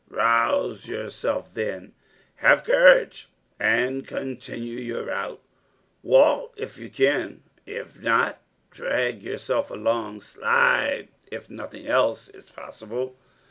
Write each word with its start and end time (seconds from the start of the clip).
Rouse 0.09 0.89
yourself, 0.89 1.53
then, 1.53 1.93
have 2.37 2.63
courage 2.63 3.29
and 3.59 4.07
continue 4.07 4.79
your 4.79 5.03
route. 5.05 5.43
Walk 6.01 6.55
if 6.57 6.79
you 6.79 6.89
can, 6.89 7.43
if 7.67 8.01
not 8.01 8.41
drag 8.71 9.21
yourself 9.21 9.69
along 9.69 10.21
slide, 10.21 11.09
if 11.31 11.51
nothing 11.51 11.85
else 11.85 12.29
is 12.29 12.49
possible. 12.49 13.15